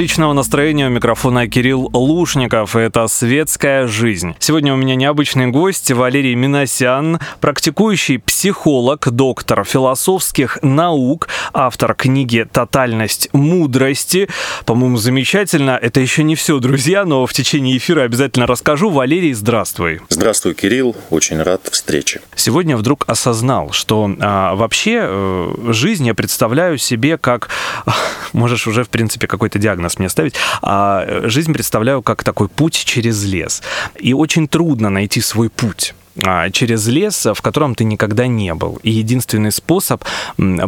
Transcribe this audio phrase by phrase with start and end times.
[0.00, 0.86] отличного настроения.
[0.86, 2.74] У микрофона Кирилл Лушников.
[2.74, 4.34] Это «Светская жизнь».
[4.38, 13.28] Сегодня у меня необычный гость Валерий Миносян, практикующий психолог, доктор философских наук, автор книги «Тотальность
[13.34, 14.30] мудрости».
[14.64, 15.72] По-моему, замечательно.
[15.72, 18.88] Это еще не все, друзья, но в течение эфира обязательно расскажу.
[18.88, 20.00] Валерий, здравствуй.
[20.08, 20.96] Здравствуй, Кирилл.
[21.10, 22.22] Очень рад встрече.
[22.34, 27.50] Сегодня вдруг осознал, что а, вообще э, жизнь я представляю себе как...
[28.32, 30.34] Можешь уже, в принципе, какой-то диагноз мне ставить.
[30.62, 33.62] А жизнь представляю как такой путь через лес.
[33.98, 38.78] И очень трудно найти свой путь а, через лес, в котором ты никогда не был.
[38.82, 40.04] И единственный способ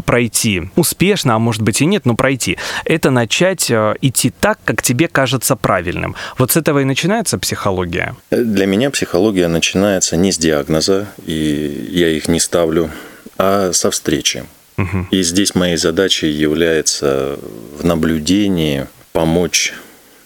[0.06, 4.82] пройти успешно, а может быть и нет, но пройти, это начать э, идти так, как
[4.82, 6.14] тебе кажется правильным.
[6.38, 8.14] Вот с этого и начинается психология.
[8.30, 12.90] Для меня психология начинается не с диагноза, и я их не ставлю,
[13.38, 14.44] а со встречи.
[14.76, 15.08] Мгм.
[15.10, 17.38] И здесь моей задачей является
[17.78, 19.74] в наблюдении помочь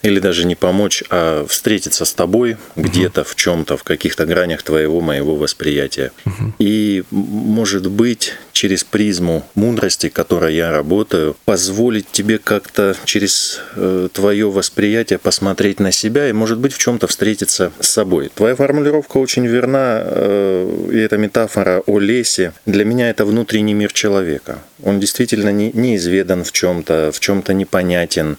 [0.07, 5.01] или даже не помочь, а встретиться с тобой где-то в чем-то, в каких-то гранях твоего,
[5.01, 6.11] моего восприятия.
[6.59, 14.07] И, м, может быть, через призму мудрости, которой я работаю, позволить тебе как-то через э,
[14.13, 18.31] твое восприятие посмотреть на себя и, может быть, в чем-то встретиться с собой.
[18.33, 22.53] Твоя формулировка очень верна, э, и эта метафора о лесе.
[22.65, 24.59] Для меня это внутренний мир человека.
[24.83, 28.37] Он действительно не, неизведан в чем-то, в чем-то непонятен.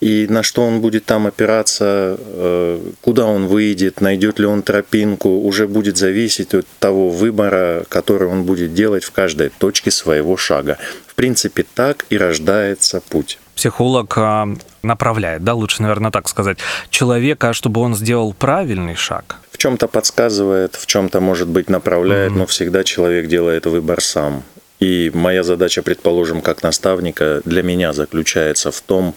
[0.00, 5.28] И на что он будет там опираться, э, куда он выйдет, найдет ли он тропинку,
[5.28, 10.78] уже будет зависеть от того выбора, который он будет делать в каждой точке своего шага.
[11.06, 13.38] В принципе, так и рождается путь.
[13.54, 14.48] Психолог а,
[14.82, 16.56] направляет, да, лучше, наверное, так сказать,
[16.88, 19.36] человека, чтобы он сделал правильный шаг.
[19.52, 22.38] В чем-то подсказывает, в чем-то, может быть, направляет, mm-hmm.
[22.38, 24.44] но всегда человек делает выбор сам.
[24.78, 29.14] И моя задача, предположим, как наставника, для меня заключается в том,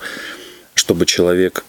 [0.73, 1.63] чтобы человек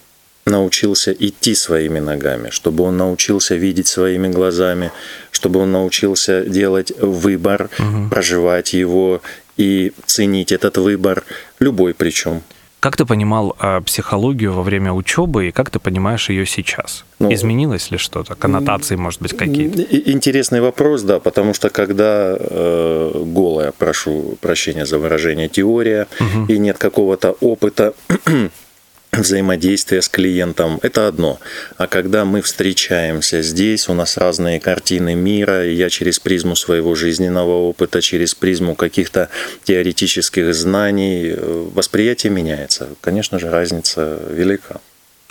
[0.47, 4.91] научился идти своими ногами, чтобы он научился видеть своими глазами,
[5.31, 8.11] чтобы он научился делать выбор, угу.
[8.11, 9.21] проживать его
[9.57, 11.25] и ценить этот выбор,
[11.61, 12.43] любой причем.
[12.81, 17.07] Как ты понимал э, психологию во время учебы и как ты понимаешь ее сейчас?
[17.19, 18.35] Ну, Изменилось ли что-то?
[18.35, 19.81] Коннотации, может быть, какие-то?
[20.11, 26.53] Интересный вопрос, да, потому что когда э, голая, прошу прощения за выражение, теория, угу.
[26.53, 27.95] и нет какого-то опыта
[29.19, 31.39] взаимодействие с клиентом, это одно.
[31.77, 36.95] А когда мы встречаемся здесь, у нас разные картины мира, и я через призму своего
[36.95, 39.29] жизненного опыта, через призму каких-то
[39.65, 42.89] теоретических знаний, э, восприятие меняется.
[43.01, 44.81] Конечно же, разница велика.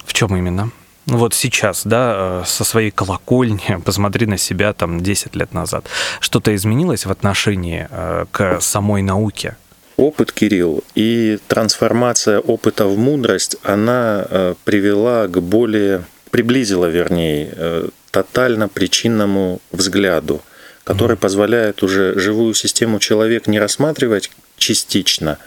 [0.06, 0.72] В чем именно?
[1.06, 5.86] Ну вот сейчас, да, э, со своей колокольни, посмотри на себя там 10 лет назад.
[6.20, 9.58] Что-то изменилось в отношении э, к самой науке?
[9.98, 17.90] Опыт, Кирилл, и трансформация опыта в мудрость, она э, привела к более, приблизила, вернее, э,
[18.12, 20.42] тотально причинному взгляду,
[20.84, 25.38] который позволяет уже живую систему человек не рассматривать частично,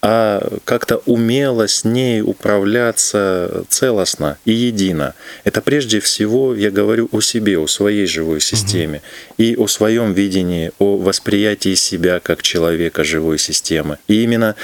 [0.00, 5.14] а как-то умело с ней управляться целостно и едино.
[5.44, 9.34] Это прежде всего я говорю о себе, о своей живой системе угу.
[9.38, 13.98] и о своем видении, о восприятии себя как человека живой системы.
[14.06, 14.54] И именно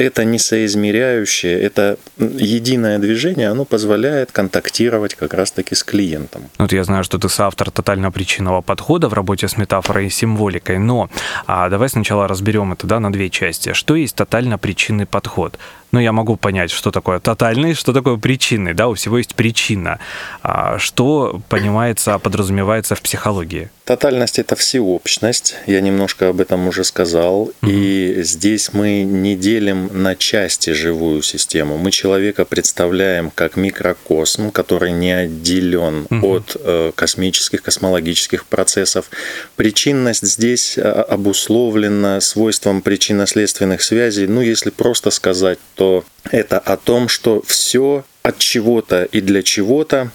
[0.00, 6.42] это несоизмеряющее, это единое движение, оно позволяет контактировать как раз-таки с клиентом.
[6.58, 11.10] Вот я знаю, что ты соавтор тотально-причинного подхода в работе с метафорой и символикой, но
[11.46, 13.72] а, давай сначала разберем это да, на две части.
[13.74, 15.58] Что есть тотально-причинный подход?
[15.92, 19.98] Ну, я могу понять, что такое тотальный, что такое причинный, да, у всего есть причина.
[20.42, 23.70] А что понимается, подразумевается в психологии?
[23.84, 27.70] Тотальность– это всеобщность, я немножко об этом уже сказал, mm-hmm.
[27.70, 31.76] и здесь мы не делим на части живую систему.
[31.76, 36.24] Мы человека представляем как микрокосм, который не отделен mm-hmm.
[36.24, 39.10] от э, космических, космологических процессов.
[39.56, 44.28] Причинность здесь э, обусловлена свойством причинно-следственных связей.
[44.28, 50.10] Ну, если просто сказать, то это о том, что все от чего-то и для чего-то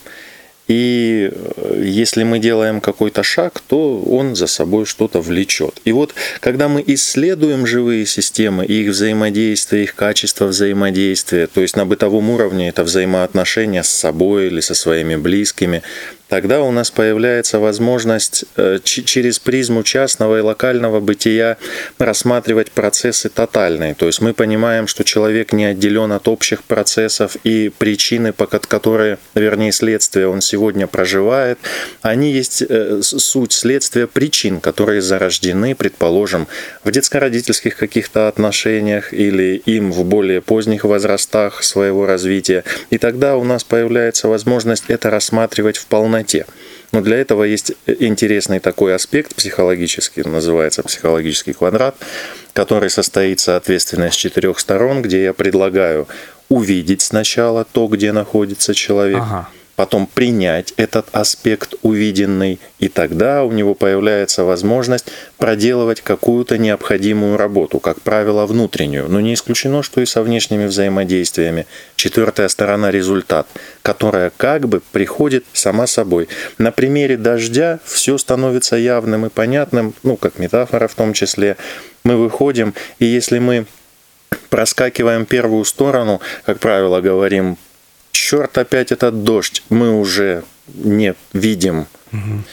[0.68, 5.82] и э, если мы делаем какой-то шаг, то он за собой что-то влечет.
[5.84, 11.86] И вот когда мы исследуем живые системы, их взаимодействие, их качество взаимодействия, то есть на
[11.88, 15.82] бытовом уровне это взаимоотношения с собой или со своими близкими,
[16.28, 21.58] тогда у нас появляется возможность э, через призму частного и локального бытия
[22.00, 23.96] рассматривать процессы тотальные.
[23.96, 29.18] То есть мы понимаем, что человек не отделен от общих процессов и причины, по которые,
[29.36, 31.60] вернее, следствия он сегодня проживает,
[32.02, 36.48] они есть э, суть следствия причин, которые зарождены, предположим,
[36.84, 42.64] в детско-родительских каких-то отношениях или им в более поздних возрастах своего развития.
[42.90, 45.86] И тогда у нас появляется возможность это рассматривать в
[46.16, 46.46] полноте.
[46.92, 51.96] Но для этого есть интересный такой аспект психологический, называется психологический квадрат,
[52.54, 56.08] который состоит, соответственно, из четырех сторон, где я предлагаю
[56.48, 63.52] увидеть сначала то, где находится человек, ага потом принять этот аспект увиденный, и тогда у
[63.52, 65.06] него появляется возможность
[65.38, 71.66] проделывать какую-то необходимую работу, как правило, внутреннюю, но не исключено, что и со внешними взаимодействиями.
[71.96, 73.48] Четвертая сторона– результат,
[73.82, 76.30] которая как бы приходит сама собой.
[76.58, 81.58] На примере дождя все становится явным и понятным, ну, как метафора в том числе.
[82.04, 83.66] Мы выходим, и если мы
[84.50, 87.58] проскакиваем первую сторону, как правило, говорим
[88.16, 90.44] черт опять этот дождь, мы уже
[90.74, 92.44] не видим, угу.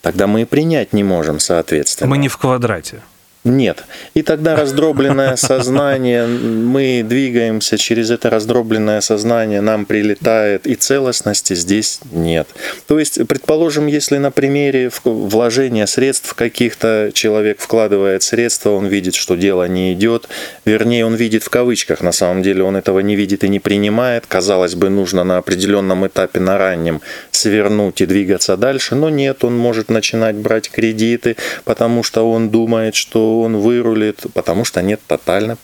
[0.00, 2.10] тогда мы и принять не можем, соответственно.
[2.10, 3.02] Мы не в квадрате.
[3.44, 3.84] Нет.
[4.14, 11.98] И тогда раздробленное сознание, мы двигаемся через это раздробленное сознание, нам прилетает, и целостности здесь
[12.12, 12.46] нет.
[12.86, 19.34] То есть, предположим, если на примере вложения средств каких-то человек вкладывает средства, он видит, что
[19.34, 20.28] дело не идет,
[20.64, 24.24] вернее, он видит в кавычках, на самом деле он этого не видит и не принимает,
[24.28, 27.00] казалось бы, нужно на определенном этапе, на раннем,
[27.32, 32.94] свернуть и двигаться дальше, но нет, он может начинать брать кредиты, потому что он думает,
[32.94, 35.56] что он вырулит, потому что нет тотально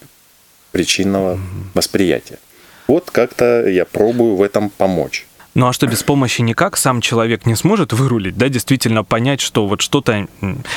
[0.73, 1.39] причинного
[1.75, 2.39] восприятия.
[2.87, 5.27] Вот как-то я пробую в этом помочь.
[5.55, 9.67] Ну а что без помощи никак сам человек не сможет вырулить, да, действительно понять, что
[9.67, 10.29] вот что-то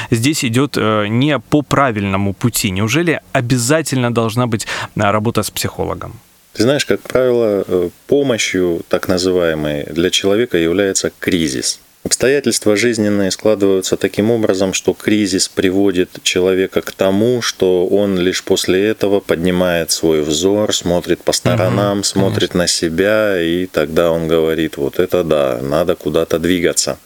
[0.09, 2.71] здесь идет э, не по правильному пути.
[2.71, 6.19] Неужели обязательно должна быть э, работа с психологом?
[6.53, 11.79] Ты знаешь, как правило, э, помощью так называемой для человека является кризис.
[12.03, 18.87] Обстоятельства жизненные складываются таким образом, что кризис приводит человека к тому, что он лишь после
[18.87, 22.57] этого поднимает свой взор, смотрит по сторонам, угу, смотрит конечно.
[22.57, 26.97] на себя, и тогда он говорит, вот это да, надо куда-то двигаться.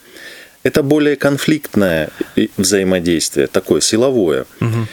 [0.63, 2.09] Это более конфликтное
[2.55, 4.45] взаимодействие, такое силовое.
[4.61, 4.87] Угу.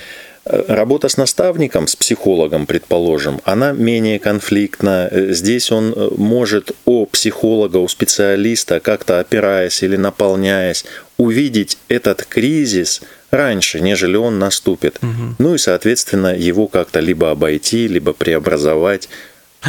[0.45, 5.09] Работа с наставником, с психологом, предположим, она менее конфликтна.
[5.13, 10.85] Здесь он э, может о психолога, у специалиста, как-то опираясь или наполняясь,
[11.17, 14.99] увидеть этот кризис раньше, нежели он наступит.
[15.01, 15.37] Угу.
[15.39, 19.09] Ну и, соответственно, его как-то либо обойти, либо преобразовать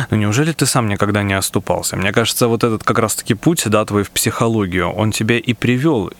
[0.09, 1.95] ну неужели ты сам никогда не оступался?
[1.95, 6.11] Мне кажется, вот этот как раз-таки путь, да, твой в психологию, он тебя и привел,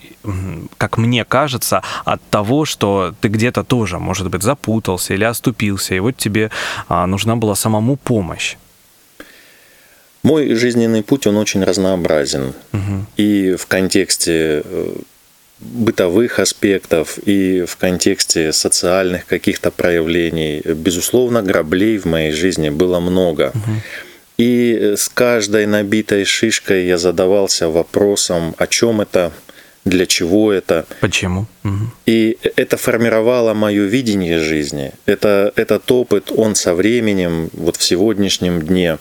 [0.78, 6.00] как мне кажется, от того, что ты где-то тоже, может быть, запутался или оступился, и
[6.00, 6.50] вот тебе
[6.88, 8.56] а, нужна была самому помощь.
[10.22, 12.54] Мой жизненный путь, он очень разнообразен.
[12.72, 13.06] Угу.
[13.18, 14.94] И в контексте э,
[15.60, 20.60] бытовых аспектов и в контексте социальных каких-то проявлений.
[20.64, 23.52] Безусловно, граблей в моей жизни было много.
[24.36, 29.32] И с каждой набитой шишкой я задавался вопросом, о чем это,
[29.84, 30.86] для чего это.
[31.00, 31.46] Почему?
[31.62, 31.78] Угу.
[32.06, 34.92] И это формировало мое видение жизни.
[35.06, 38.98] Это, этот опыт, он со временем, вот в сегодняшнем дне,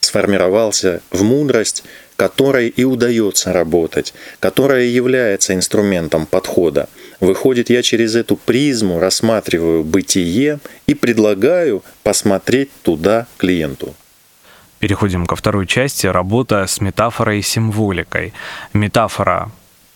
[0.00, 1.84] сформировался в мудрость,
[2.16, 6.88] которой и удается работать, которая является инструментом подхода.
[7.20, 13.94] Выходит, я через эту призму рассматриваю бытие и предлагаю посмотреть туда клиенту.
[14.78, 16.06] Переходим ко второй части.
[16.06, 18.34] Работа с метафорой и символикой.
[18.74, 19.50] Метафора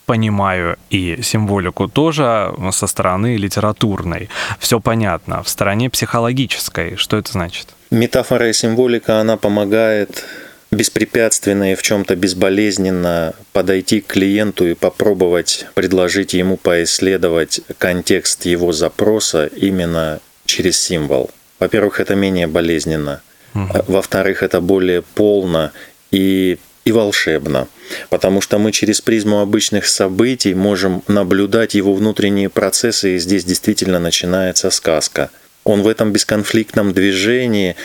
[0.07, 4.29] понимаю и символику тоже со стороны литературной.
[4.59, 5.43] Все понятно.
[5.43, 6.97] В стороне психологической.
[6.97, 7.69] Что это значит?
[7.91, 10.25] Метафора и символика, она помогает
[10.71, 18.73] беспрепятственно и в чем-то безболезненно подойти к клиенту и попробовать предложить ему поисследовать контекст его
[18.73, 21.31] запроса именно через символ.
[21.59, 23.21] Во-первых, это менее болезненно.
[23.55, 23.85] Угу.
[23.89, 25.73] Во-вторых, это более полно
[26.11, 27.67] и, и волшебно.
[28.09, 33.99] Потому что мы через призму обычных событий можем наблюдать его внутренние процессы, и здесь действительно
[33.99, 35.31] начинается сказка.
[35.65, 37.77] Он в этом бесконфликтном движении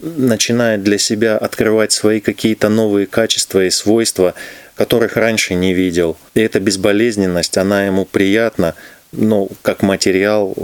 [0.00, 4.34] начинает для себя открывать свои какие-то новые качества и свойства,
[4.76, 6.16] которых раньше не видел.
[6.34, 8.74] И эта безболезненность, она ему приятна,
[9.12, 10.54] но как материал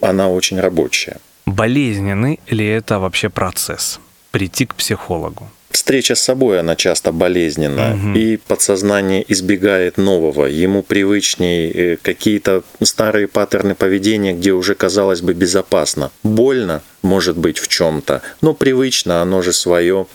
[0.00, 1.16] она очень рабочая.
[1.46, 4.00] Болезненный ли это вообще процесс?
[4.30, 5.48] Прийти к психологу?
[5.70, 8.18] Встреча с собой, она часто болезненна, угу.
[8.18, 10.46] и подсознание избегает нового.
[10.46, 16.10] Ему привычнее э, какие-то старые паттерны поведения, где уже, казалось бы, безопасно.
[16.22, 20.06] Больно, может быть, в чем-то, но привычно, оно же свое.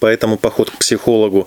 [0.00, 1.46] Поэтому поход к психологу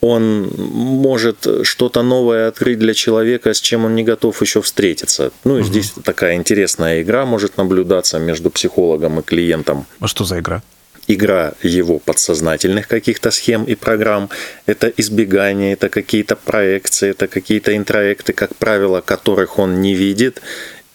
[0.00, 5.32] он может что-то новое открыть для человека, с чем он не готов еще встретиться.
[5.44, 5.68] Ну и угу.
[5.68, 9.86] здесь такая интересная игра может наблюдаться между психологом и клиентом.
[10.00, 10.62] А что за игра?
[11.08, 14.30] Игра его подсознательных каких-то схем и программ,
[14.66, 20.40] это избегание, это какие-то проекции, это какие-то интроекты, как правило, которых он не видит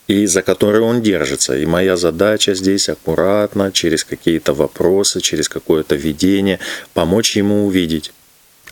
[0.08, 1.56] и за которые он держится.
[1.56, 6.60] И моя задача здесь аккуратно, через какие-то вопросы, через какое-то видение,
[6.94, 8.12] помочь ему увидеть.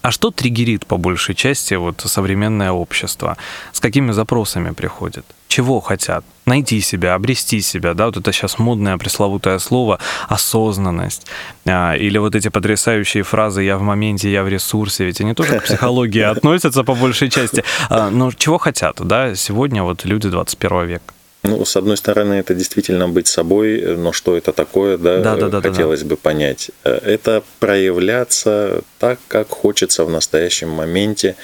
[0.01, 3.37] А что триггерит по большей части вот современное общество?
[3.71, 5.25] С какими запросами приходит?
[5.47, 6.23] Чего хотят?
[6.45, 11.27] Найти себя, обрести себя, да, вот это сейчас модное пресловутое слово осознанность.
[11.65, 15.59] А, или вот эти потрясающие фразы «я в моменте, я в ресурсе», ведь они тоже
[15.59, 17.63] к психологии относятся по большей части.
[17.89, 21.13] А, но чего хотят, да, сегодня вот люди 21 века?
[21.49, 25.47] Ну, с одной стороны, это действительно быть собой, но что это такое, да, да, да,
[25.49, 26.15] да хотелось да, да.
[26.15, 26.71] бы понять.
[26.83, 31.35] Э, это проявляться так, как хочется в настоящем моменте,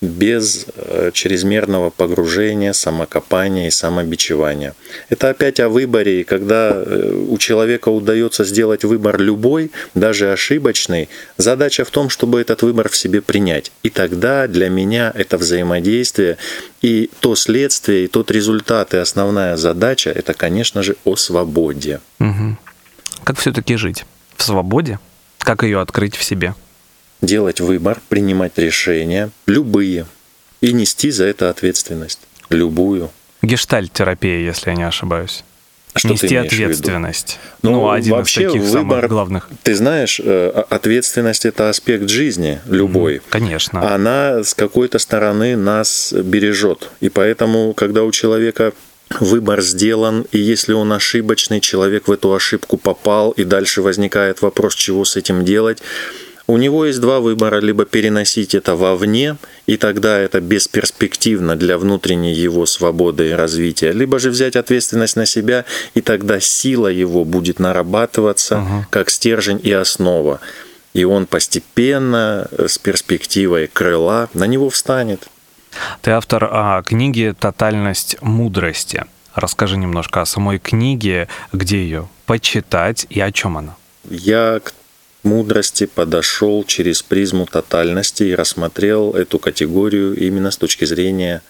[0.00, 4.74] без э, чрезмерного погружения, самокопания и самобичевания.
[5.08, 11.08] Это опять о выборе, и когда э, у человека удается сделать выбор любой, даже ошибочный,
[11.38, 13.72] задача в том, чтобы этот выбор в себе принять.
[13.82, 16.36] И тогда для меня это взаимодействие
[16.82, 22.00] и то следствие, и тот результат, и основная задача, это, конечно же, о свободе.
[22.20, 22.56] Угу.
[23.24, 24.04] Как все-таки жить?
[24.36, 24.98] В свободе?
[25.38, 26.54] Как ее открыть в себе?
[27.20, 30.06] Делать выбор, принимать решения, любые,
[30.60, 32.20] и нести за это ответственность,
[32.50, 33.10] любую.
[33.42, 35.44] Гештальт-терапия, если я не ошибаюсь.
[35.94, 37.38] Что нести ответственность.
[37.62, 39.48] Ну, ну, один вообще из таких выбор, самых главных.
[39.62, 43.22] Ты знаешь, э, ответственность это аспект жизни любой.
[43.30, 43.94] Конечно.
[43.94, 46.90] Она с какой-то стороны нас бережет.
[47.00, 48.74] И поэтому, когда у человека
[49.20, 54.74] выбор сделан, и если он ошибочный, человек в эту ошибку попал, и дальше возникает вопрос,
[54.74, 55.80] чего с этим делать,
[56.48, 59.36] У него есть два выбора, либо переносить это вовне,
[59.66, 65.26] и тогда это бесперспективно для внутренней его свободы и развития, либо же взять ответственность на
[65.26, 70.40] себя, и тогда сила его будет нарабатываться uh как стержень и основа.
[70.94, 75.28] И он постепенно, э, с перспективой крыла, на него встанет.
[76.00, 79.04] Ты автор а, книги «Тотальность мудрости».
[79.34, 83.76] Расскажи немножко о самой книге, где ее почитать и о чем она.
[84.08, 84.72] Я к
[85.26, 91.42] мудрости подошел через призму тотальности и рассмотрел эту категорию именно с точки зрения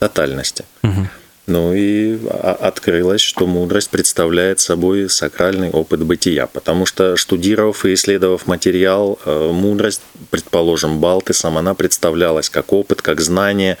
[0.00, 0.64] тотальности.
[0.82, 1.08] Угу.
[1.48, 2.18] Ну и
[2.60, 9.50] открылось, что мудрость представляет собой сакральный опыт бытия, потому что штудировав и исследовав материал, э,
[9.50, 13.78] мудрость, предположим, Балтысом, она представлялась как опыт, как знание,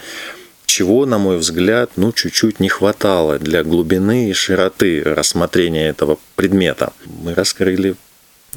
[0.64, 6.94] чего, на мой взгляд, ну, чуть-чуть не хватало для глубины и широты рассмотрения этого предмета.
[7.04, 7.96] Мы раскрыли,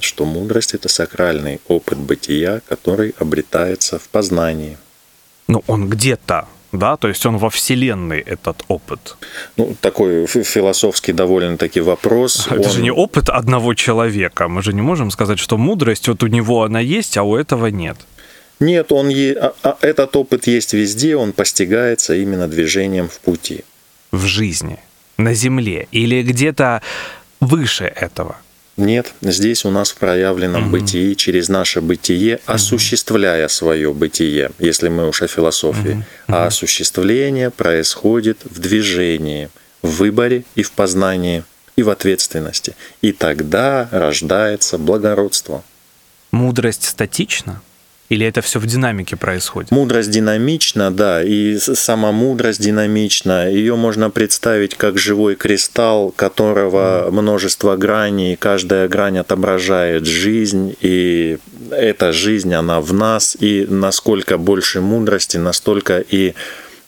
[0.04, 4.78] что мудрость– это сакральный опыт бытия, который обретается в познании.
[5.48, 9.18] Ну, он где-то да, то есть он во Вселенной этот опыт.
[9.58, 12.48] Ну, такой философский довольно-таки вопрос.
[12.48, 12.70] Это он...
[12.70, 14.48] же не опыт одного человека.
[14.48, 17.68] Мы же не можем сказать, что мудрость вот у него она есть, а у этого
[17.68, 17.98] нет.
[18.62, 19.34] Нет, он е...
[19.34, 23.66] а, а этот опыт есть везде, он постигается именно движением в пути.
[24.12, 24.78] В жизни,
[25.18, 26.82] на Земле или где-то
[27.42, 28.38] выше этого.
[28.78, 30.72] Нет, здесь у нас в проявленном угу.
[30.72, 32.54] бытии, через наше бытие, угу.
[32.54, 36.04] осуществляя свое бытие, если мы уж о философии.
[36.28, 36.36] Угу.
[36.36, 39.50] А осуществление происходит в движении,
[39.82, 41.44] в выборе и в познании,
[41.76, 42.76] и в ответственности.
[43.02, 45.64] И тогда рождается благородство.
[46.32, 47.62] Мудрость статична?
[48.12, 49.72] Или это все в динамике происходит?
[49.72, 53.50] Мудрость динамична, да, и сама мудрость динамична.
[53.50, 61.38] Ее можно представить как живой кристалл, которого множество граней, каждая грань отображает жизнь, и
[61.72, 66.34] эта жизнь, она в нас, и насколько больше мудрости, настолько и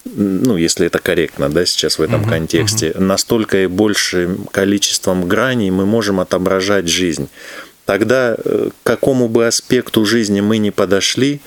[0.03, 2.99] ну, если это корректно, да, сейчас в этом uh-huh, контексте, uh-huh.
[2.99, 7.29] настолько и большим количеством граней мы можем отображать жизнь.
[7.85, 11.41] Тогда э, к какому бы аспекту жизни мы ни подошли,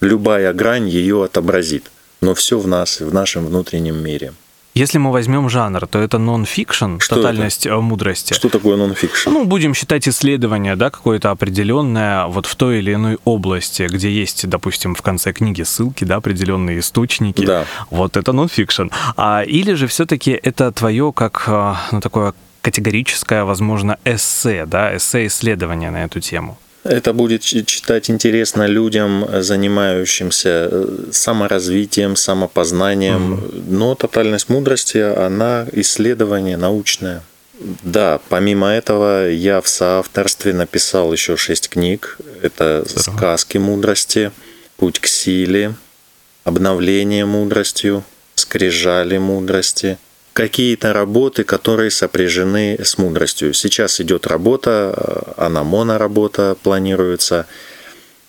[0.00, 1.90] любая грань ее отобразит.
[2.20, 4.32] Но все в нас, в нашем внутреннем мире.
[4.74, 7.74] Если мы возьмем жанр, то это нон-фикшн, тотальность это?
[7.74, 8.32] Э, мудрости.
[8.32, 9.28] Что такое нон-фикшн?
[9.28, 14.48] Ну, будем считать исследование, да, какое-то определенное вот в той или иной области, где есть,
[14.48, 17.44] допустим, в конце книги ссылки, да, определенные источники.
[17.44, 17.64] Да.
[17.90, 18.88] Вот это нон-фикшн.
[19.16, 25.90] А, или же все-таки это твое как, э, ну, такое категорическое, возможно, эссе, да, эссе-исследование
[25.90, 26.58] на эту тему?
[26.84, 33.34] Это будет читать интересно людям, занимающимся э, саморазвитием, самопознанием.
[33.34, 33.64] Mm-hmm.
[33.68, 37.22] Но тотальность мудрости, она исследование научное.
[37.82, 42.18] Да, помимо этого, я в соавторстве написал еще шесть книг.
[42.42, 43.16] Это Здорово.
[43.16, 44.30] «Сказки мудрости»,
[44.76, 45.74] «Путь к силе»,
[46.44, 48.04] «Обновление мудростью»,
[48.36, 49.98] «Скрижали мудрости»,
[50.38, 53.52] какие-то работы, которые сопряжены с мудростью.
[53.52, 57.46] Сейчас идет работа, э, она моноработа планируется,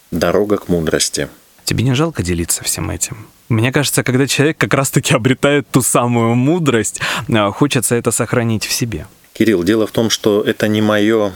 [0.10, 1.30] дорога к мудрости.
[1.66, 3.28] Тебе не жалко делиться всем этим?
[3.48, 8.72] Мне кажется, когда человек как раз-таки обретает ту самую мудрость, э, хочется это сохранить в
[8.72, 9.06] себе.
[9.34, 11.32] Кирилл, дело в том, что это не мое,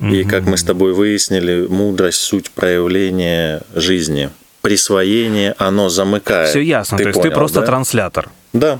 [0.00, 4.28] и как мы с тобой выяснили, мудрость суть проявления жизни.
[4.60, 6.50] Присвоение, оно замыкает.
[6.50, 7.66] Все ясно, ты то есть понял, ты просто да?
[7.66, 8.28] транслятор.
[8.52, 8.78] Да,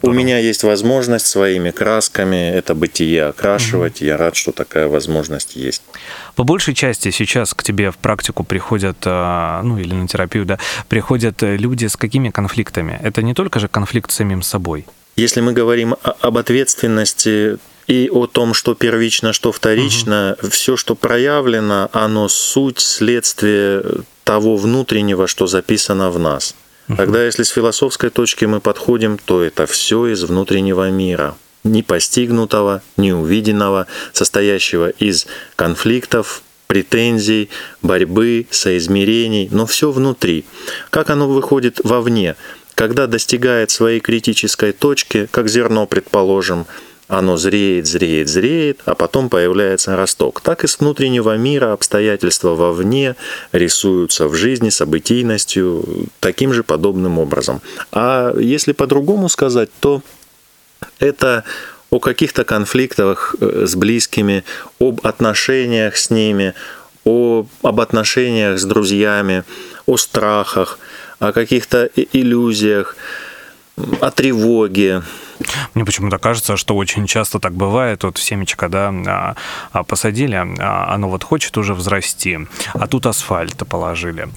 [0.00, 0.16] Здорово.
[0.16, 4.00] У меня есть возможность своими красками это бытие окрашивать.
[4.00, 4.06] Угу.
[4.06, 5.82] Я рад, что такая возможность есть.
[6.36, 10.58] По большей части сейчас к тебе в практику приходят, а, ну или на терапию, да,
[10.88, 12.98] приходят люди с какими конфликтами?
[13.02, 14.86] Это не только же конфликт с самим собой.
[15.16, 20.50] Если мы говорим об ответственности и о том, что первично, что вторично, угу.
[20.50, 23.82] все, что проявлено, оно суть, следствие
[24.24, 26.54] того внутреннего, что записано в нас.
[26.96, 32.82] Тогда, если с философской точки мы подходим, то это все из внутреннего мира, не постигнутого,
[32.96, 35.26] не увиденного, состоящего из
[35.56, 37.50] конфликтов, претензий,
[37.82, 40.44] борьбы, соизмерений, но все внутри.
[40.90, 42.36] Как оно выходит вовне?
[42.74, 46.66] Когда достигает своей критической точки, как зерно, предположим,
[47.10, 50.40] оно зреет, зреет, зреет, а потом появляется росток.
[50.40, 53.16] Так и с внутреннего мира обстоятельства вовне
[53.50, 57.62] рисуются в жизни событийностью таким же подобным образом.
[57.90, 60.02] А если по-другому сказать, то
[61.00, 61.42] это
[61.90, 64.44] о каких-то конфликтах э, с близкими,
[64.78, 66.54] об отношениях с ними,
[67.04, 69.42] о, об отношениях с друзьями,
[69.86, 70.78] о страхах,
[71.18, 72.94] о каких-то иллюзиях,
[74.00, 75.02] о тревоге,
[75.74, 78.04] Мне почему-то кажется, что очень часто так бывает.
[78.04, 79.34] Вот семечко, да, а,
[79.72, 82.38] а, посадили, а, оно вот хочет уже взрасти,
[82.74, 84.28] а тут асфальт положили.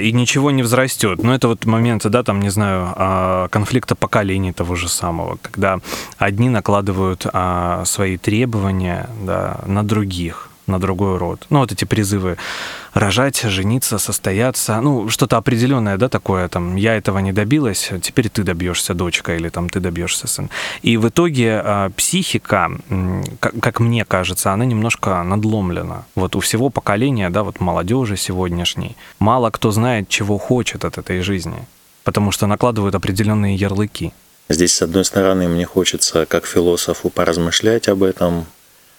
[0.00, 1.22] И ничего не взрастет.
[1.22, 5.80] Но это вот моменты, да, там, не знаю, конфликта поколений того же самого, когда
[6.18, 7.26] одни накладывают
[7.84, 11.46] свои требования да, на других на другой род.
[11.50, 12.36] Ну, вот эти призывы
[12.94, 18.42] рожать, жениться, состояться, ну, что-то определенное, да, такое, там, я этого не добилась, теперь ты
[18.42, 20.50] добьешься, дочка, или там ты добьешься, сын.
[20.82, 22.70] И в итоге э, психика,
[23.60, 26.04] как мне кажется, она немножко надломлена.
[26.14, 31.20] Вот у всего поколения, да, вот молодежи сегодняшней, мало кто знает, чего хочет от этой
[31.20, 31.66] жизни,
[32.04, 34.12] потому что накладывают определенные ярлыки.
[34.50, 38.46] Здесь, с одной стороны, мне хочется, как философу, поразмышлять об этом,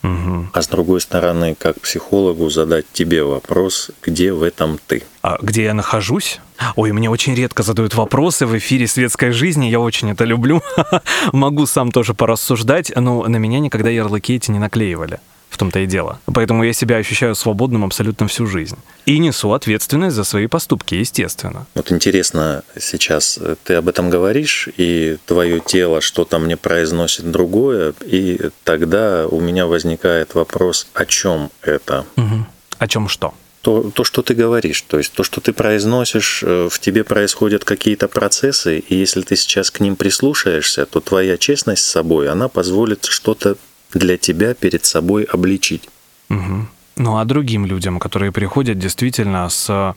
[0.04, 0.50] Угу.
[0.54, 5.04] А с другой стороны, как психологу задать тебе вопрос, где в этом ты?
[5.22, 6.40] А где я нахожусь?
[6.76, 10.62] Ой, мне очень редко задают вопросы в эфире светской жизни, я очень это люблю.
[11.34, 15.20] Могу сам тоже порассуждать, но на меня никогда ярлыки эти не наклеивали
[15.58, 16.20] том-то и дело.
[16.26, 18.78] Поэтому я себя ощущаю свободным абсолютно всю жизнь.
[19.06, 21.66] И несу ответственность за свои поступки, естественно.
[21.76, 27.94] Вот интересно, сейчас э, ты об этом говоришь, и твое тело что-то мне произносит другое,
[28.06, 32.06] и тогда у меня возникает вопрос, о чем это?
[32.16, 32.46] Угу.
[32.78, 33.34] О чем что?
[33.62, 37.66] то, то, что ты говоришь, то есть то, что ты произносишь, э, в тебе происходят
[37.66, 42.48] какие-то процессы, и если ты сейчас к ним прислушаешься, то твоя честность с собой, она
[42.48, 43.58] позволит что-то
[43.94, 45.90] для тебя перед собой обличить.
[46.30, 46.68] Угу.
[46.98, 49.96] Ну а другим людям, которые приходят действительно с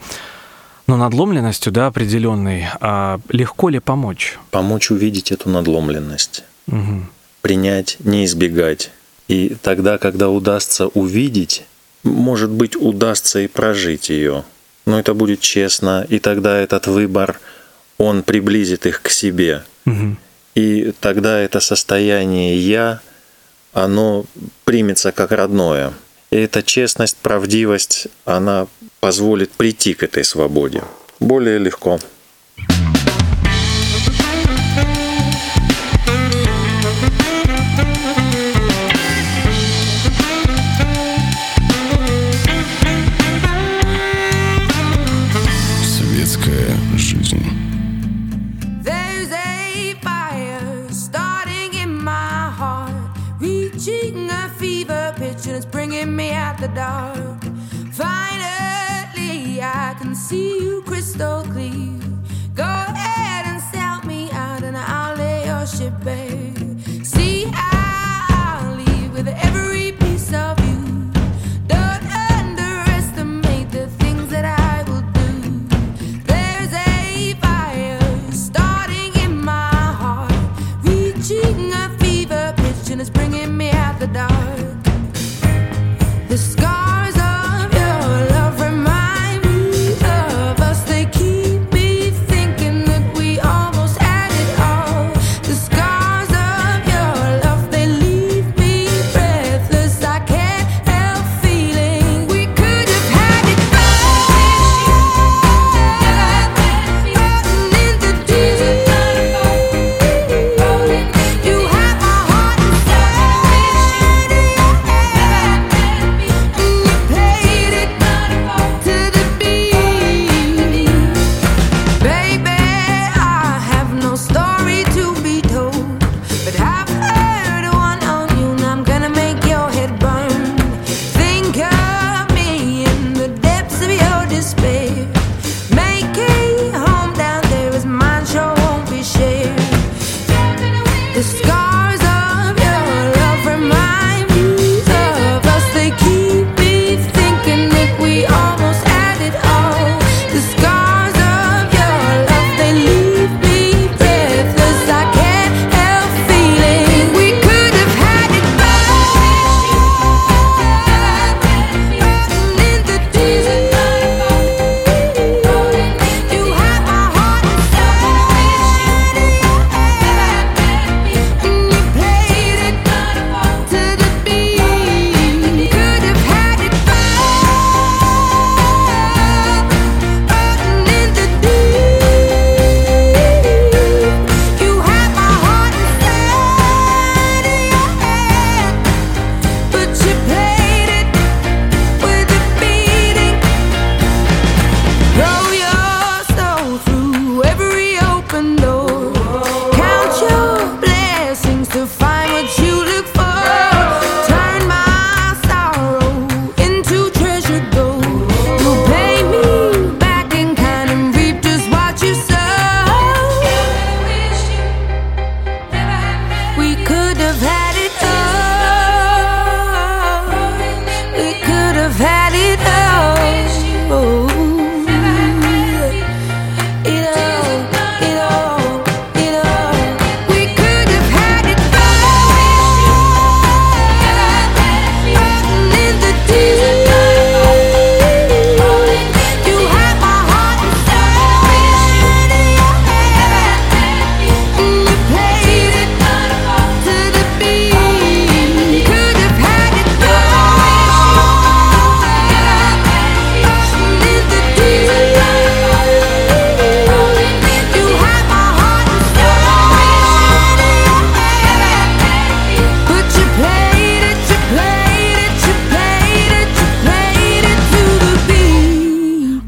[0.87, 4.39] ну, надломленностью, да, определенной, а легко ли помочь?
[4.51, 6.45] Помочь увидеть эту надломленность.
[6.69, 7.07] Угу.
[7.41, 8.91] Принять, не избегать.
[9.29, 11.65] И тогда, когда удастся увидеть,
[12.03, 14.45] может быть, удастся и прожить ее.
[14.87, 17.41] Но это будет честно, и тогда этот выбор,
[17.99, 19.63] он приблизит их к себе.
[19.87, 20.17] Угу.
[20.57, 23.01] И тогда это состояние «я»
[23.73, 24.25] оно
[24.65, 25.93] примется как родное.
[26.31, 28.67] И эта честность, правдивость, она
[29.01, 30.83] позволит прийти к этой свободе
[31.21, 31.99] более легко.
[32.59, 33.02] scars of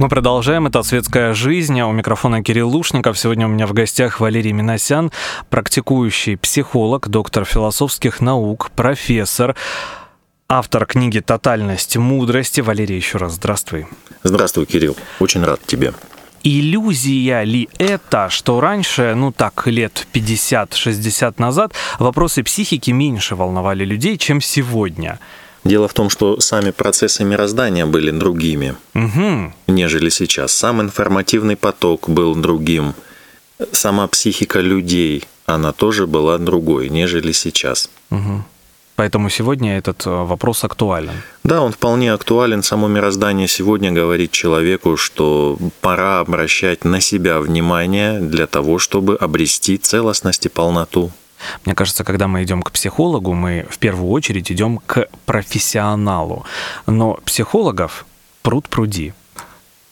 [0.04, 0.66] Мы продолжаем.
[0.66, 1.80] Это «Светская жизнь».
[1.80, 3.18] У микрофона Кирилл Лушников.
[3.18, 5.10] Сегодня у меня в гостях Валерий Миносян,
[5.48, 9.56] практикующий психолог, доктор философских наук, профессор,
[10.46, 12.60] автор книги «Тотальность мудрости».
[12.60, 13.86] Валерий, еще раз здравствуй.
[14.22, 14.94] Здравствуй, Кирилл.
[15.20, 15.94] Очень рад тебе.
[16.42, 24.18] Иллюзия ли это, что раньше, ну так, лет 50-60 назад, вопросы психики меньше волновали людей,
[24.18, 25.18] чем сегодня–
[25.64, 29.52] Дело в том, что сами процессы мироздания были другими, угу.
[29.66, 30.52] нежели сейчас.
[30.52, 32.94] Сам информативный поток был другим.
[33.72, 37.88] Сама психика людей, она тоже была другой, нежели сейчас.
[38.10, 38.44] Угу.
[38.96, 41.22] Поэтому сегодня этот э, вопрос актуален.
[41.42, 42.62] Да, он вполне актуален.
[42.62, 49.78] Само мироздание сегодня говорит человеку, что пора обращать на себя внимание для того, чтобы обрести
[49.78, 51.10] целостность и полноту.
[51.64, 56.44] Мне кажется, когда мы идем к психологу, мы в первую очередь идем к профессионалу.
[56.86, 58.06] Но психологов
[58.42, 59.12] пруд пруди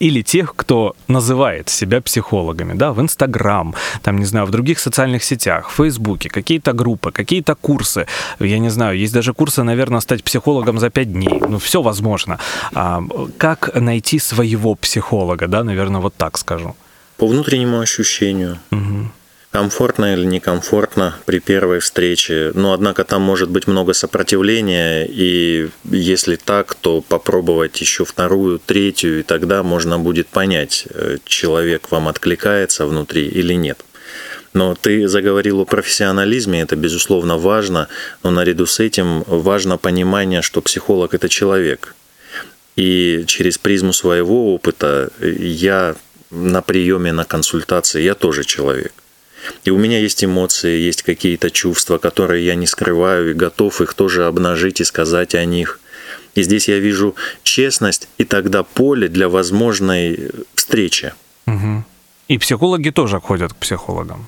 [0.03, 5.23] или тех, кто называет себя психологами, да, в Инстаграм, там, не знаю, в других социальных
[5.23, 8.07] сетях, в Фейсбуке, какие-то группы, какие-то курсы,
[8.41, 12.39] я не знаю, есть даже курсы, наверное, стать психологом за пять дней, ну, все возможно.
[12.75, 13.01] А,
[13.39, 16.75] как найти своего психолога, да, наверное, вот так скажу.
[17.17, 18.59] По внутреннему ощущению.
[18.73, 19.11] Угу
[19.53, 22.53] комфортно или некомфортно при первой встрече.
[22.55, 29.21] Но, однако, там может быть много сопротивления, и если так, то попробовать еще вторую, третью,
[29.21, 33.85] и тогда можно будет понять, э, человек вам откликается внутри или нет.
[34.55, 37.89] Но ты заговорил о профессионализме, это безусловно важно,
[38.23, 41.95] но наряду с этим важно понимание, что психолог это человек.
[42.77, 45.95] И через призму своего опыта я
[46.31, 48.93] на приеме, на консультации, я тоже человек.
[49.65, 53.95] И у меня есть эмоции, есть какие-то чувства, которые я не скрываю и готов их
[53.95, 55.81] тоже обнажить и сказать о них.
[56.35, 61.13] И здесь я вижу честность и тогда поле для возможной встречи.
[61.47, 61.85] Угу.
[62.29, 64.27] И психологи тоже ходят к психологам.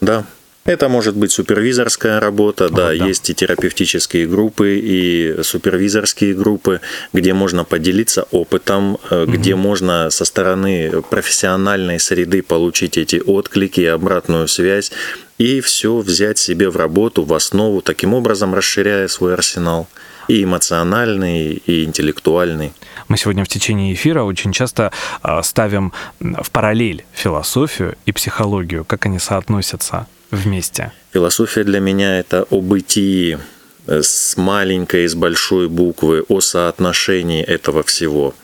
[0.00, 0.24] Да,
[0.64, 6.80] это может быть супервизорская работа, вот, да, да, есть и терапевтические группы, и супервизорские группы,
[7.12, 9.26] где можно поделиться опытом, угу.
[9.26, 14.90] где можно со стороны профессиональной среды получить эти отклики и обратную связь,
[15.38, 19.88] и все взять себе в работу, в основу, таким образом расширяя свой арсенал
[20.28, 22.72] и эмоциональный, и интеллектуальный.
[23.08, 29.04] Мы сегодня в течение эфира очень часто а, ставим в параллель философию и психологию, как
[29.04, 30.92] они соотносятся вместе?
[31.12, 33.38] Философия для меня это о бытии
[33.86, 38.34] с маленькой и с большой буквы, о соотношении этого всего.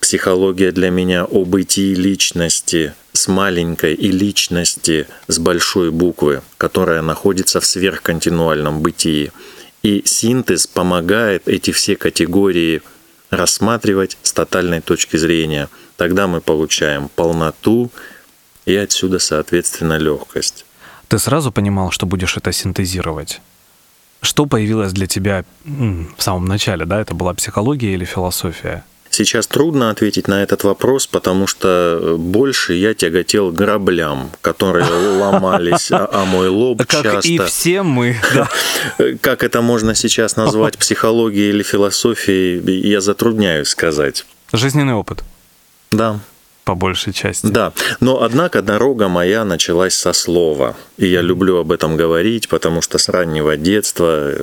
[0.00, 7.60] Психология для меня о бытии личности с маленькой и личности с большой буквы, которая находится
[7.60, 9.32] в сверхконтинуальном бытии.
[9.82, 12.82] И синтез помогает эти все категории
[13.30, 15.68] рассматривать с тотальной точки зрения.
[15.96, 17.90] Тогда мы получаем полноту
[18.66, 20.64] и отсюда, соответственно, легкость.
[21.08, 23.40] Ты сразу понимал, что будешь это синтезировать?
[24.20, 27.00] Что появилось для тебя в самом начале, да?
[27.00, 28.84] Это была психология или философия?
[29.10, 34.84] Сейчас трудно ответить на этот вопрос, потому что больше я тяготел граблям, которые
[35.18, 37.28] ломались о мой лоб как часто.
[37.28, 38.16] и все мы.
[38.34, 38.48] Да.
[39.22, 44.26] Как это можно сейчас назвать, психологией или философией, я затрудняюсь сказать.
[44.52, 45.24] Жизненный опыт.
[45.90, 46.20] Да
[46.68, 47.46] по большей части.
[47.46, 50.76] Да, но однако дорога моя началась со слова.
[50.98, 54.34] И я люблю об этом говорить, потому что с раннего детства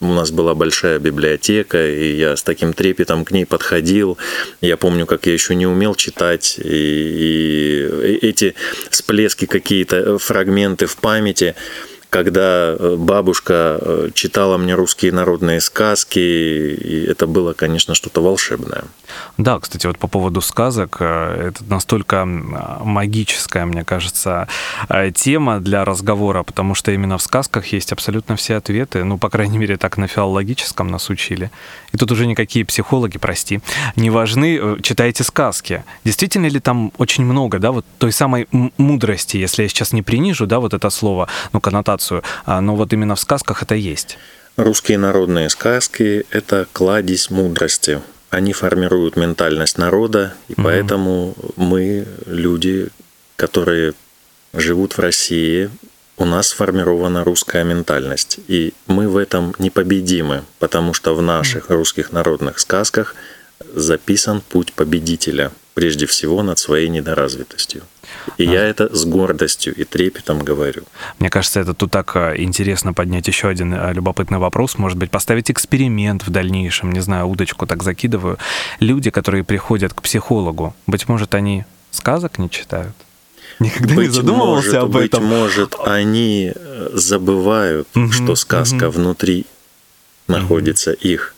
[0.00, 4.16] у нас была большая библиотека, и я с таким трепетом к ней подходил.
[4.62, 8.54] Я помню, как я еще не умел читать, и, и эти
[8.88, 11.54] всплески какие-то, фрагменты в памяти–
[12.16, 18.84] когда э, бабушка э, читала мне русские народные сказки, и это было, конечно, что-то волшебное.
[19.38, 24.48] Да, кстати, вот по поводу сказок, э, это настолько магическая, мне кажется,
[25.14, 29.58] тема для разговора, потому что именно в сказках есть абсолютно все ответы, ну, по крайней
[29.58, 31.50] мере, так на филологическом нас учили.
[31.92, 33.60] И тут уже никакие психологи, прости,
[33.96, 35.84] не важны, читайте сказки.
[36.04, 40.46] Действительно ли там очень много, да, вот той самой мудрости, если я сейчас не принижу,
[40.46, 44.18] да, вот это слово, ну, коннотацию а, но вот именно в сказках это есть.
[44.56, 48.00] Русские народные сказки– это кладезь мудрости.
[48.36, 50.64] Они формируют ментальность народа, и угу.
[50.64, 52.88] поэтому мы, люди,
[53.36, 53.94] которые
[54.52, 55.70] живут в России,
[56.18, 58.40] у нас сформирована русская ментальность.
[58.46, 63.14] И мы в этом непобедимы, потому что в наших русских народных сказках
[63.74, 67.84] записан путь победителя, прежде всего над своей недоразвитостью.
[68.38, 70.82] И я это с гордостью и трепетом говорю.
[71.18, 74.78] Мне кажется, это тут так э, интересно поднять еще один э, любопытный вопрос.
[74.78, 76.92] Может быть, поставить эксперимент в дальнейшем.
[76.92, 78.38] Не знаю, удочку так закидываю.
[78.80, 82.94] Люди, которые приходят к психологу, быть может, они сказок не читают?
[83.58, 85.24] Никогда быть не задумывался может, об быть этом.
[85.24, 88.98] может, они э, забывают, угу, что сказка угу.
[88.98, 89.46] внутри
[90.28, 90.98] находится угу.
[91.00, 91.34] их.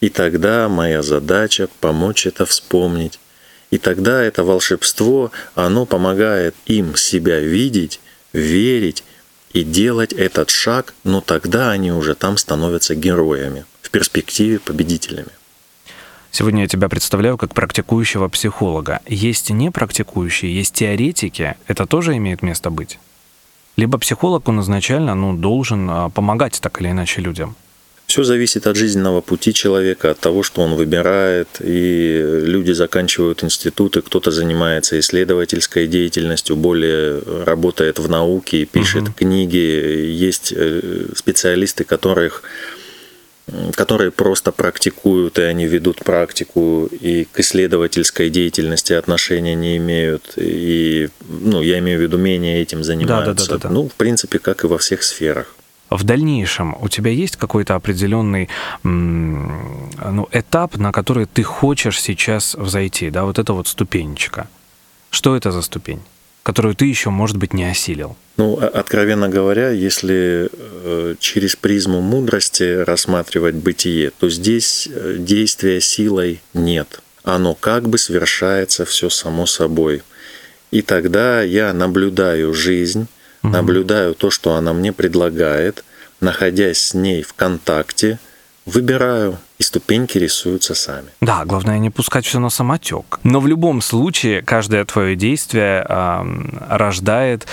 [0.00, 3.20] И тогда моя задача помочь это вспомнить.
[3.70, 8.00] И тогда это волшебство, оно помогает им себя видеть,
[8.32, 9.04] верить
[9.52, 15.30] и делать этот шаг, но тогда они уже там становятся героями, в перспективе победителями.
[16.32, 19.00] Сегодня я тебя представляю как практикующего психолога.
[19.06, 21.56] Есть непрактикующие, есть теоретики.
[21.66, 22.98] Это тоже имеет место быть?
[23.76, 27.56] Либо психолог, он изначально ну, должен а, помогать так или иначе людям.
[28.10, 31.46] Все зависит от жизненного пути человека, от того, что он выбирает.
[31.60, 39.12] И люди заканчивают институты, кто-то занимается исследовательской деятельностью, более работает в науке, пишет угу.
[39.12, 39.58] книги.
[40.10, 42.42] Есть э, специалисты, которых
[43.76, 51.08] которые просто практикуют, и они ведут практику, и к исследовательской деятельности отношения не имеют, и,
[51.28, 53.34] ну, я имею в виду, менее этим занимаются.
[53.34, 53.74] Да, да, да, да, да.
[53.74, 55.52] Ну, в принципе, как и во всех сферах.
[55.90, 58.48] В дальнейшем у тебя есть какой-то определенный
[58.84, 64.48] ну, этап, на который ты хочешь сейчас взойти, да, вот это вот ступенечка.
[65.10, 66.00] Что это за ступень?
[66.42, 68.16] которую ты еще, может быть, не осилил?
[68.36, 76.40] Ну, откровенно говоря, если э, через призму мудрости рассматривать бытие, то здесь э, действия силой
[76.54, 77.02] нет.
[77.22, 80.02] Оно как бы совершается все само собой.
[80.70, 83.06] И тогда я наблюдаю жизнь,
[83.42, 83.52] угу.
[83.52, 85.84] наблюдаю то, что она мне предлагает,
[86.20, 88.18] находясь с ней в контакте,
[88.66, 91.08] выбираю, и ступеньки рисуются сами.
[91.20, 93.20] Да, главное не пускать все на самотек.
[93.24, 96.24] Но в любом случае каждое твое действие э,
[96.68, 97.46] рождает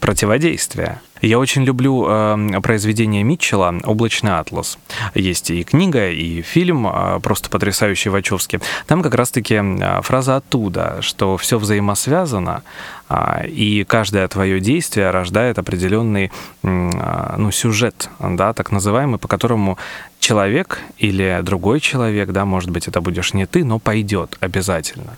[0.00, 1.00] противодействие.
[1.24, 4.78] Я очень люблю э, произведение Митчелла «Облачный атлас».
[5.14, 8.60] Есть и книга, и фильм, э, просто потрясающий Вачовски.
[8.86, 12.62] Там как раз-таки э, фраза оттуда, что все взаимосвязано,
[13.08, 16.30] э, и каждое твое действие рождает определенный
[16.62, 19.78] э, ну, сюжет, да, так называемый, по которому
[20.20, 25.16] человек или другой человек, да, может быть, это будешь не ты, но пойдет обязательно.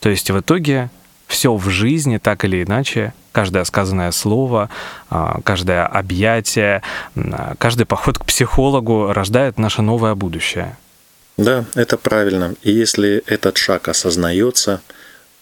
[0.00, 0.88] То есть в итоге
[1.32, 4.68] все в жизни так или иначе, каждое сказанное слово,
[5.08, 6.82] а, каждое объятие,
[7.16, 10.76] а, каждый поход к психологу рождает наше новое будущее.
[11.38, 12.54] Да, это правильно.
[12.62, 14.82] И если этот шаг осознается,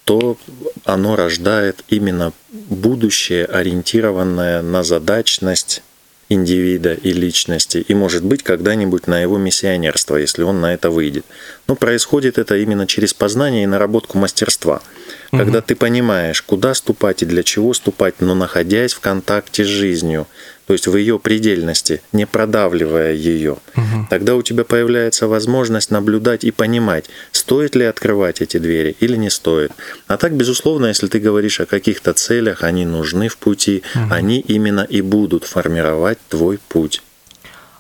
[0.04, 0.36] то
[0.84, 5.82] оно рождает именно будущее, ориентированное на задачность
[6.28, 11.24] индивида и личности, и, может быть, когда-нибудь на его миссионерство, если он на это выйдет.
[11.66, 14.80] Но происходит это именно через познание и наработку мастерства–
[15.30, 20.26] когда ты понимаешь, куда ступать и для чего ступать, но находясь в контакте с жизнью,
[20.66, 24.06] то есть в ее предельности, не продавливая ее, угу.
[24.08, 29.30] тогда у тебя появляется возможность наблюдать и понимать, стоит ли открывать эти двери или не
[29.30, 29.72] стоит.
[30.06, 34.14] А так, безусловно, если ты говоришь о каких-то целях, они нужны в пути, угу.
[34.14, 37.02] они именно и будут формировать твой путь.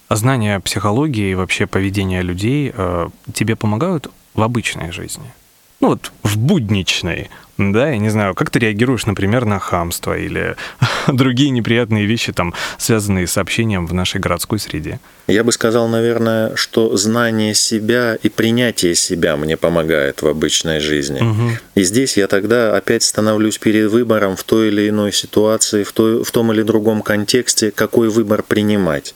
[0.08, 5.32] А знания психологии и вообще поведения людей э, тебе помогают в обычной жизни?
[5.80, 10.56] Ну вот в будничной, да, я не знаю, как ты реагируешь, например, на хамство или
[11.08, 15.00] другие неприятные вещи, там, связанные с общением в нашей городской среде?
[15.26, 21.20] Я бы сказал, наверное, что знание себя и принятие себя мне помогает в обычной жизни.
[21.20, 21.50] Угу.
[21.76, 26.24] И здесь я тогда опять становлюсь перед выбором в той или иной ситуации, в, той,
[26.24, 29.14] в том или другом контексте, какой выбор принимать.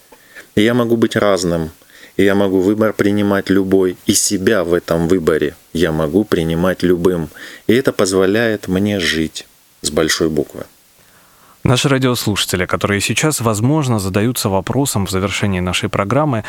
[0.55, 1.71] И я могу быть разным,
[2.17, 7.29] и я могу выбор принимать любой, и себя в этом выборе я могу принимать любым.
[7.67, 9.47] И это позволяет мне жить
[9.83, 10.65] с большой буквы.
[11.65, 16.45] Наши радиослушатели, которые сейчас, возможно, задаются вопросом в завершении нашей программы,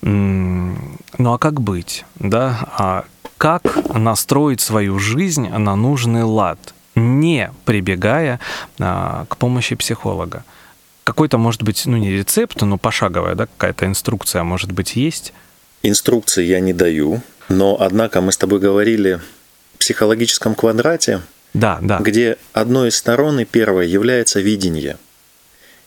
[0.00, 2.68] ну а как быть, да?
[2.78, 3.04] А
[3.36, 3.62] как
[3.94, 8.38] настроить свою жизнь на нужный лад, не прибегая
[8.78, 10.44] а, к помощи психолога?
[11.04, 15.32] Какой-то, может быть, ну не рецепт, но пошаговая, да, какая-то инструкция, может быть, есть?
[15.82, 19.20] Инструкции я не даю, но, однако, мы с тобой говорили
[19.74, 21.22] в психологическом квадрате,
[21.54, 21.98] да, да.
[21.98, 24.96] где одной из сторон и первой является видение.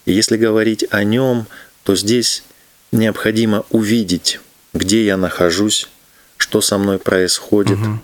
[0.05, 1.45] И если говорить о нем,
[1.84, 2.43] то здесь
[2.91, 4.39] необходимо увидеть,
[4.74, 5.89] где я нахожусь,
[6.38, 7.99] что со мной происходит, угу.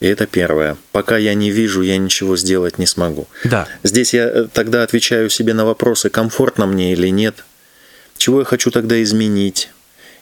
[0.00, 0.76] И это первое.
[0.92, 3.26] Пока я не вижу, я ничего сделать не смогу.
[3.44, 3.66] Да.
[3.82, 7.44] Здесь я э, тогда отвечаю себе на вопросы, комфортно мне или нет,
[8.16, 9.70] чего я хочу тогда изменить,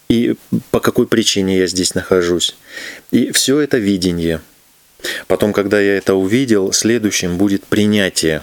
[0.08, 0.36] и
[0.70, 2.56] по какой причине я здесь нахожусь.
[3.10, 4.40] И все это видение.
[5.26, 8.42] Потом, когда я это увидел, следующим будет принятие.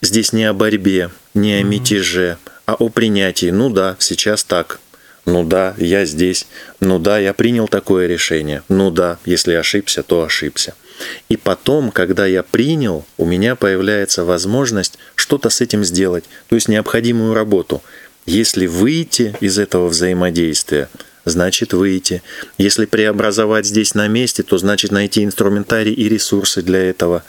[0.00, 3.50] Здесь не о борьбе, не о мятеже, а о принятии.
[3.50, 4.80] Ну да, сейчас так.
[5.26, 6.46] Ну да, я здесь.
[6.80, 8.62] Ну да, я принял такое решение.
[8.68, 10.74] Ну да, если ошибся, то ошибся.
[11.28, 16.68] И потом, когда я принял, у меня появляется возможность что-то с этим сделать, то есть
[16.68, 17.82] необходимую работу.
[18.26, 20.88] Если выйти из этого взаимодействия,
[21.24, 22.22] значит выйти.
[22.58, 27.24] Если преобразовать здесь на месте, то значит найти инструментарий и ресурсы для этого.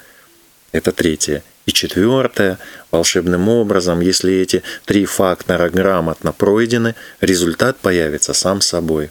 [0.71, 1.43] Это третье.
[1.65, 2.59] И четвертое,
[2.91, 9.09] волшебным образом, если эти три фактора грамотно пройдены, результат появится сам собой.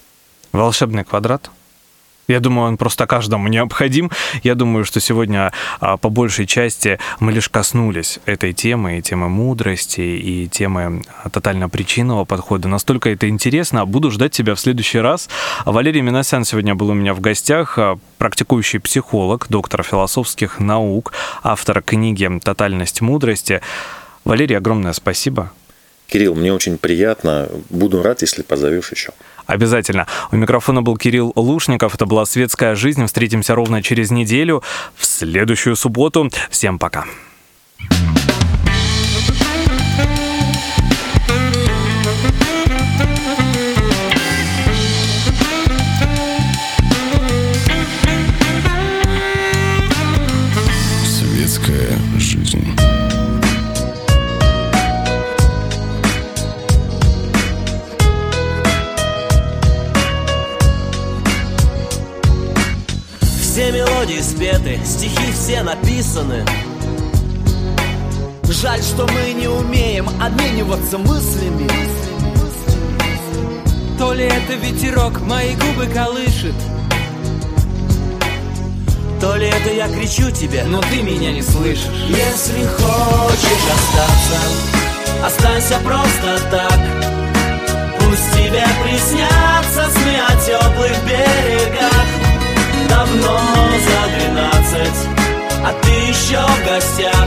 [0.52, 1.50] Волшебный квадрат?
[2.28, 4.10] Я думаю, он просто каждому необходим.
[4.42, 9.28] Я думаю, что сегодня а, по большей части мы лишь коснулись этой темы, и темы
[9.28, 12.68] мудрости, и темы а, тотально причинного подхода.
[12.68, 13.84] Настолько это интересно.
[13.84, 15.28] Буду ждать тебя в следующий раз.
[15.64, 21.12] Валерий Миносян сегодня был у меня в гостях, а, практикующий психолог, доктор философских наук,
[21.42, 23.60] автор книги «Тотальность мудрости».
[24.24, 25.52] Валерий, огромное спасибо.
[26.06, 27.48] Кирилл, мне очень приятно.
[27.70, 29.12] Буду рад, если позовешь еще.
[29.46, 30.06] Обязательно.
[30.32, 31.94] У микрофона был Кирилл Лушников.
[31.94, 33.04] Это была «Светская жизнь».
[33.06, 34.62] Встретимся ровно через неделю,
[34.96, 36.30] в следующую субботу.
[36.50, 37.04] Всем пока.
[37.78, 38.23] Светская
[65.44, 66.42] все написаны.
[68.48, 71.68] Жаль, что мы не умеем обмениваться мыслями.
[73.98, 76.54] То ли это ветерок мои губы колышет
[79.20, 81.90] То ли это я кричу тебе, Но ты меня не слышишь.
[82.08, 84.40] Если хочешь остаться,
[85.26, 86.80] останься просто так.
[87.98, 92.06] Пусть тебе приснятся сны о теплых берегах.
[92.88, 93.38] Давно
[93.84, 95.13] за двенадцать,
[95.64, 97.26] а ты еще в гостях.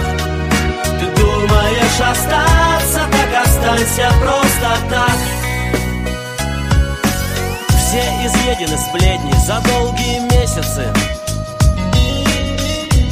[1.00, 5.18] Ты думаешь остаться, так останься просто так?
[7.70, 10.94] Все изъедены сплетни за долгие месяцы.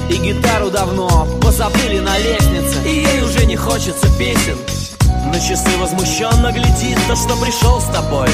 [0.10, 2.88] И гитару давно позабыли на лестнице.
[2.88, 4.58] И ей уже не хочется песен.
[5.34, 8.30] На часы возмущенно глядит то, что пришел с тобой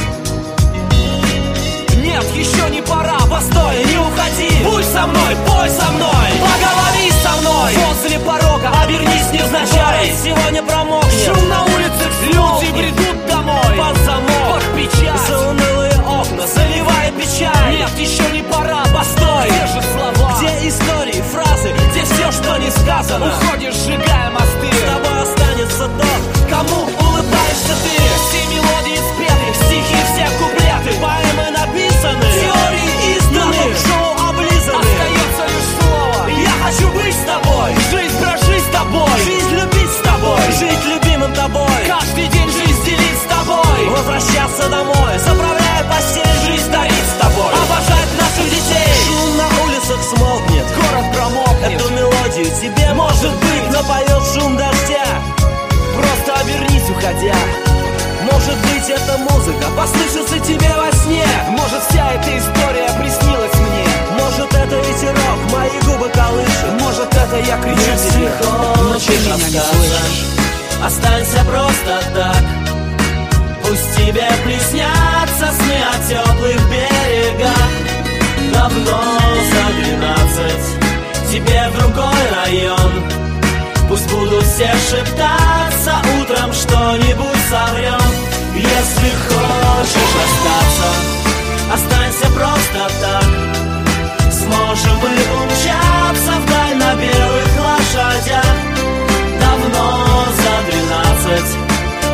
[2.12, 4.64] нет, еще не пора, постой, не уходи.
[4.64, 7.74] Будь со мной, пой со мной, поговори со мной.
[7.88, 14.76] Возле порога, обернись невзначай Сегодня промокнет, шум на улице Люди бредут домой, под замок, под
[14.76, 15.28] печать.
[15.28, 17.78] За унылые окна, заливая печаль.
[17.78, 19.48] Нет, еще не пора, постой.
[19.48, 20.38] Где же слова?
[20.38, 23.28] Где истории, фразы, где все, что не сказано?
[23.28, 24.68] Уходишь, сжигая мосты.
[24.72, 27.96] С тобой останется тот, кому улыбаешься ты.
[28.28, 30.41] Все мелодии спеты, стихи все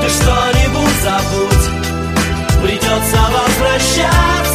[0.07, 1.67] Ты что-нибудь забудь.
[2.63, 4.46] Придется возвращаться